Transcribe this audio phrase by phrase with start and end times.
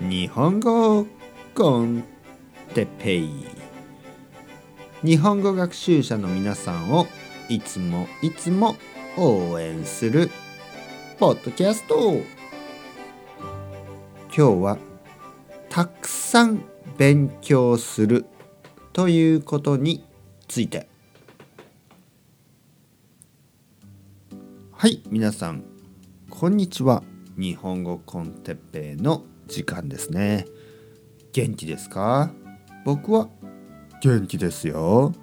[0.00, 1.06] 日本語
[1.56, 2.04] コン
[2.72, 3.30] テペイ。
[5.02, 7.08] 日本語学習者の皆さんを
[7.48, 8.76] いつもいつも
[9.16, 10.30] 応援する
[11.18, 12.12] ポッドキャスト。
[14.28, 14.78] 今日は
[15.68, 16.62] たくさん
[16.96, 18.24] 勉強する
[18.92, 20.04] ということに
[20.46, 20.88] ついて。
[24.72, 25.64] はい皆さん
[26.30, 27.02] こんにちは。
[27.38, 30.44] 日本語コンテッペイの時間ですね。
[31.32, 32.32] 元気ですか？
[32.84, 33.28] 僕は
[34.02, 35.14] 元気ですよ。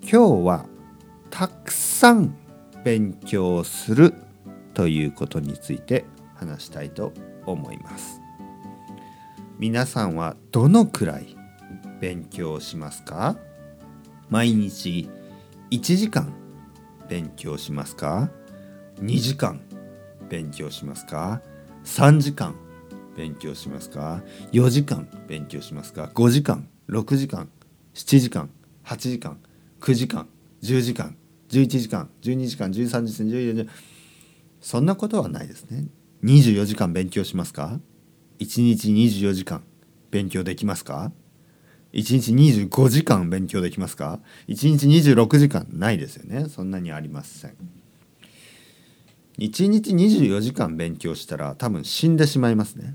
[0.00, 0.66] 今日は
[1.28, 2.36] たくさん
[2.84, 4.14] 勉強する
[4.74, 6.04] ということについて
[6.36, 7.12] 話したいと
[7.46, 8.20] 思います。
[9.58, 11.36] 皆さんはどのくらい
[12.00, 13.36] 勉強しますか？
[14.30, 15.10] 毎日
[15.72, 16.32] 1時間
[17.08, 18.30] 勉強しますか
[19.00, 19.60] ？2時間
[20.28, 21.42] 勉強しますか
[21.84, 22.54] ？3時間
[23.16, 27.48] 勉強しますか？4時間勉強しますか？5時間6時間
[27.94, 28.50] 7時間
[28.84, 29.38] 8時間
[29.80, 30.28] 9時間
[30.62, 31.16] 10時間
[31.50, 33.70] 11時間12時間13時間14時間
[34.60, 35.86] そんなことはないですね。
[36.24, 37.78] 24時間勉強しますか
[38.38, 39.62] ？1日24時間
[40.10, 41.12] 勉強できますか
[41.92, 42.32] ？1日
[42.64, 46.48] 25時間勉強できますか？1日26時間ないですよね。
[46.48, 47.56] そんなにありません。
[49.38, 52.94] 1日24時間勉強したら多分死んでしまいますね。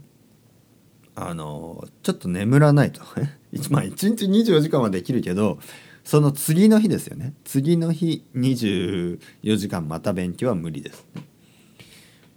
[1.16, 3.02] あのちょっと眠らないと。
[3.70, 5.60] まあ1日24時間はできるけど
[6.04, 7.34] その次の日ですよね。
[7.44, 9.20] 次の日24
[9.58, 11.06] 時間また勉強は無理です、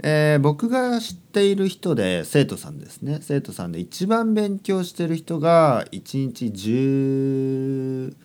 [0.03, 3.19] えー、僕が知っている人で生徒さんですね。
[3.21, 8.17] 生徒さんで一番勉強してる人が1日10、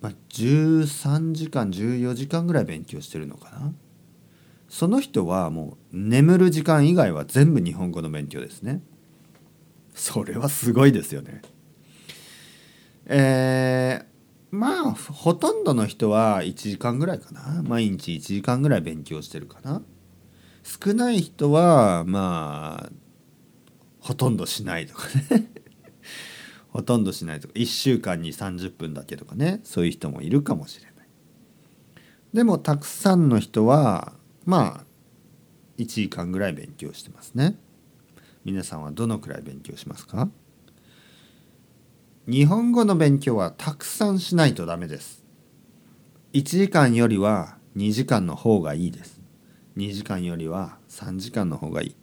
[0.00, 3.72] まあ、13時間14時間ぐらい勉強してるのかな。
[4.74, 8.82] その人はもう眠る時間以外は全部日本語の勉強ですね。
[9.94, 11.42] それはすごいですよね。
[13.06, 14.04] えー、
[14.50, 17.62] まあほとんどの人は1時間ぐらいかな。
[17.62, 19.80] 毎日1時間ぐらい勉強してるかな。
[20.64, 22.92] 少ない人はまあ
[24.00, 25.52] ほとんどしないとかね。
[26.70, 27.54] ほとんどしないとか。
[27.54, 29.60] 1週間に30分だけとかね。
[29.62, 30.94] そういう人もいるかもしれない。
[32.32, 34.84] でもたくさんの人はまあ
[35.78, 37.56] 1時間ぐらい勉強してますね。
[38.44, 40.28] 皆さんはどのくらい勉強しますか？
[42.26, 45.24] 日本語の勉強はたくさんしないとダメです。
[46.32, 49.20] 1時間よりは2時間の方がいいです。
[49.76, 51.96] 2時間よりは3時間の方がいい。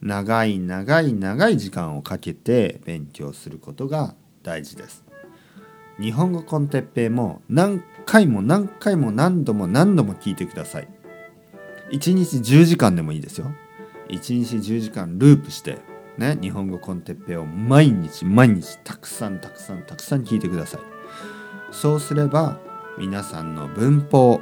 [0.00, 5.04] 長い長い長い時間をかけて勉強することが大事です。
[6.00, 10.88] 日本語コンテッペイも何回も何回も何度も何度も聞いてください。
[11.90, 13.54] 1日10時間でもいいですよ。
[14.08, 15.78] 1日10時間ループして
[16.18, 20.80] ね日本語コンテッペを毎日毎日たくさんたくさんたくさん聞いてください。
[21.70, 22.60] そうすれば
[22.98, 24.40] 皆さんの文法、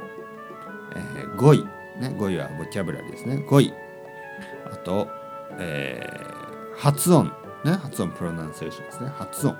[0.95, 1.65] えー、語彙
[1.99, 3.37] ね語彙はボキャブラリーですね。
[3.37, 3.73] 語彙。
[4.71, 5.07] あと、
[5.57, 7.31] えー、発音
[7.65, 9.09] ね発音プロナンセーションですね。
[9.09, 9.55] 発音、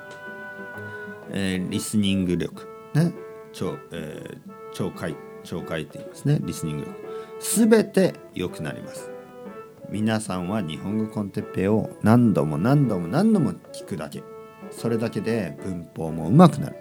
[1.32, 3.14] えー、リスニング力ね
[3.54, 6.40] 超、えー、超回超回って言いますね。
[6.42, 7.13] リスニング力。
[7.44, 9.12] 全て良くなります。
[9.90, 14.24] 皆さんは日本語コンテッペを何度も何度も何度も聞くだけ。
[14.72, 16.76] それだけで文法も上手くなる。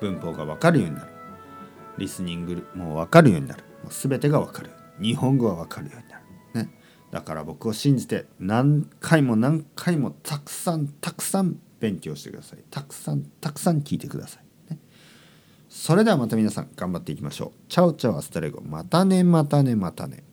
[0.00, 1.12] 文法が分かるようになる。
[1.98, 3.64] リスニングも分かるようになる。
[3.82, 4.70] もう全てが分かる。
[5.00, 6.24] 日本語は分かるようになる、
[6.66, 6.74] ね、
[7.10, 12.60] だから僕を信じて何回も何回もたくさんたくさん勉強してください。
[12.70, 14.47] たくさんたくさん聞いてください。
[15.78, 17.70] それではまた皆さん頑張っていきましょう。
[17.70, 18.60] Ciao ciao hasta luego。
[18.62, 20.24] またねまたねまたね。